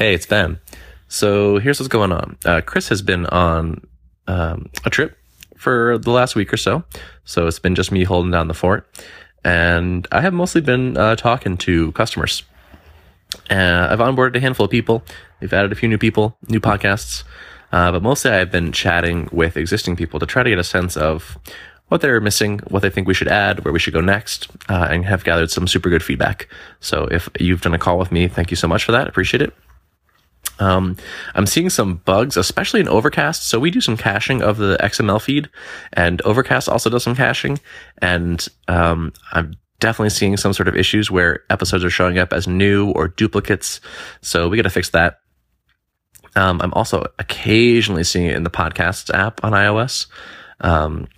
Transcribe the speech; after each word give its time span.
Hey, 0.00 0.14
it's 0.14 0.24
Ben. 0.24 0.58
So 1.08 1.58
here's 1.58 1.78
what's 1.78 1.88
going 1.88 2.10
on. 2.10 2.38
Uh, 2.46 2.62
Chris 2.64 2.88
has 2.88 3.02
been 3.02 3.26
on 3.26 3.86
um, 4.26 4.70
a 4.86 4.88
trip 4.88 5.14
for 5.58 5.98
the 5.98 6.10
last 6.10 6.34
week 6.34 6.54
or 6.54 6.56
so. 6.56 6.84
So 7.26 7.46
it's 7.46 7.58
been 7.58 7.74
just 7.74 7.92
me 7.92 8.04
holding 8.04 8.30
down 8.30 8.48
the 8.48 8.54
fort. 8.54 8.88
And 9.44 10.08
I 10.10 10.22
have 10.22 10.32
mostly 10.32 10.62
been 10.62 10.96
uh, 10.96 11.16
talking 11.16 11.58
to 11.58 11.92
customers. 11.92 12.44
Uh, 13.50 13.88
I've 13.90 13.98
onboarded 13.98 14.36
a 14.36 14.40
handful 14.40 14.64
of 14.64 14.70
people. 14.70 15.02
We've 15.38 15.52
added 15.52 15.70
a 15.70 15.74
few 15.74 15.86
new 15.86 15.98
people, 15.98 16.34
new 16.48 16.60
podcasts. 16.60 17.24
Uh, 17.70 17.92
but 17.92 18.02
mostly 18.02 18.30
I've 18.30 18.50
been 18.50 18.72
chatting 18.72 19.28
with 19.30 19.58
existing 19.58 19.96
people 19.96 20.18
to 20.18 20.24
try 20.24 20.42
to 20.42 20.48
get 20.48 20.58
a 20.58 20.64
sense 20.64 20.96
of 20.96 21.36
what 21.88 22.00
they're 22.00 22.22
missing, 22.22 22.60
what 22.68 22.80
they 22.80 22.88
think 22.88 23.06
we 23.06 23.12
should 23.12 23.28
add, 23.28 23.66
where 23.66 23.72
we 23.72 23.78
should 23.78 23.92
go 23.92 24.00
next, 24.00 24.48
uh, 24.70 24.88
and 24.90 25.04
have 25.04 25.24
gathered 25.24 25.50
some 25.50 25.68
super 25.68 25.90
good 25.90 26.02
feedback. 26.02 26.48
So 26.80 27.04
if 27.10 27.28
you've 27.38 27.60
done 27.60 27.74
a 27.74 27.78
call 27.78 27.98
with 27.98 28.10
me, 28.10 28.28
thank 28.28 28.50
you 28.50 28.56
so 28.56 28.66
much 28.66 28.82
for 28.82 28.92
that. 28.92 29.06
Appreciate 29.06 29.42
it. 29.42 29.52
Um, 30.60 30.96
I'm 31.34 31.46
seeing 31.46 31.70
some 31.70 31.96
bugs, 31.96 32.36
especially 32.36 32.80
in 32.80 32.88
Overcast. 32.88 33.48
So 33.48 33.58
we 33.58 33.70
do 33.70 33.80
some 33.80 33.96
caching 33.96 34.42
of 34.42 34.58
the 34.58 34.76
XML 34.80 35.20
feed, 35.20 35.48
and 35.92 36.22
Overcast 36.22 36.68
also 36.68 36.90
does 36.90 37.02
some 37.02 37.16
caching. 37.16 37.58
And 37.98 38.46
um, 38.68 39.12
I'm 39.32 39.54
definitely 39.80 40.10
seeing 40.10 40.36
some 40.36 40.52
sort 40.52 40.68
of 40.68 40.76
issues 40.76 41.10
where 41.10 41.40
episodes 41.50 41.82
are 41.82 41.90
showing 41.90 42.18
up 42.18 42.32
as 42.32 42.46
new 42.46 42.90
or 42.90 43.08
duplicates. 43.08 43.80
So 44.20 44.48
we 44.48 44.56
got 44.56 44.62
to 44.64 44.70
fix 44.70 44.90
that. 44.90 45.20
Um, 46.36 46.60
I'm 46.62 46.72
also 46.74 47.06
occasionally 47.18 48.04
seeing 48.04 48.26
it 48.26 48.36
in 48.36 48.44
the 48.44 48.50
podcasts 48.50 49.12
app 49.12 49.42
on 49.42 49.52
iOS. 49.52 50.06
Um, 50.60 51.08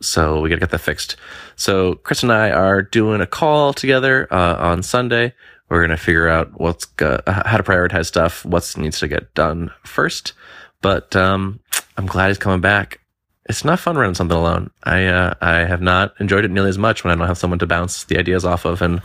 so 0.00 0.40
we 0.40 0.48
got 0.48 0.56
to 0.56 0.60
get 0.60 0.70
that 0.70 0.78
fixed. 0.78 1.16
So 1.56 1.94
Chris 1.94 2.22
and 2.22 2.32
I 2.32 2.50
are 2.50 2.82
doing 2.82 3.20
a 3.20 3.26
call 3.26 3.72
together 3.72 4.26
uh, 4.32 4.56
on 4.56 4.82
Sunday. 4.82 5.34
We're 5.68 5.80
going 5.80 5.90
to 5.90 5.96
figure 5.96 6.28
out 6.28 6.60
what's 6.60 6.84
go- 6.84 7.20
how 7.26 7.56
to 7.56 7.62
prioritize 7.62 8.06
stuff, 8.06 8.44
what 8.44 8.76
needs 8.76 8.98
to 9.00 9.08
get 9.08 9.32
done 9.34 9.70
first. 9.84 10.34
But 10.82 11.16
um, 11.16 11.60
I'm 11.96 12.06
glad 12.06 12.28
he's 12.28 12.38
coming 12.38 12.60
back. 12.60 13.00
It's 13.48 13.64
not 13.64 13.80
fun 13.80 13.96
running 13.96 14.14
something 14.14 14.36
alone. 14.36 14.70
I 14.84 15.06
uh, 15.06 15.34
I 15.40 15.64
have 15.64 15.80
not 15.80 16.14
enjoyed 16.20 16.44
it 16.44 16.50
nearly 16.50 16.68
as 16.68 16.78
much 16.78 17.02
when 17.02 17.12
I 17.12 17.16
don't 17.16 17.26
have 17.26 17.38
someone 17.38 17.58
to 17.60 17.66
bounce 17.66 18.04
the 18.04 18.18
ideas 18.18 18.44
off 18.44 18.64
of 18.64 18.82
and 18.82 19.02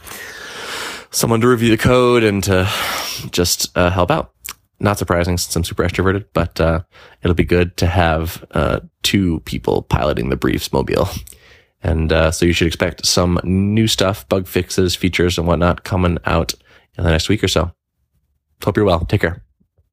someone 1.09 1.41
to 1.41 1.47
review 1.47 1.69
the 1.69 1.77
code 1.77 2.23
and 2.23 2.43
to 2.43 2.69
just 3.31 3.75
uh, 3.77 3.89
help 3.89 4.11
out. 4.11 4.33
Not 4.79 4.99
surprising 4.99 5.37
since 5.37 5.55
I'm 5.55 5.63
super 5.63 5.83
extroverted, 5.83 6.25
but 6.33 6.61
uh, 6.61 6.81
it'll 7.23 7.33
be 7.33 7.43
good 7.45 7.77
to 7.77 7.87
have 7.87 8.45
uh, 8.51 8.81
two 9.07 9.39
people 9.41 9.83
piloting 9.83 10.29
the 10.29 10.35
briefs 10.35 10.73
mobile. 10.73 11.07
And 11.81 12.11
uh, 12.11 12.31
so 12.31 12.45
you 12.45 12.51
should 12.51 12.67
expect 12.67 13.05
some 13.05 13.39
new 13.43 13.87
stuff, 13.87 14.27
bug 14.27 14.47
fixes, 14.47 14.95
features, 14.95 15.37
and 15.37 15.47
whatnot 15.47 15.85
coming 15.85 16.17
out 16.25 16.53
in 16.97 17.05
the 17.05 17.09
next 17.09 17.29
week 17.29 17.41
or 17.41 17.47
so. 17.47 17.71
Hope 18.63 18.75
you're 18.75 18.85
well. 18.85 19.05
Take 19.05 19.21
care. 19.21 19.46